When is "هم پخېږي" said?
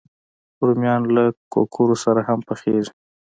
2.27-2.91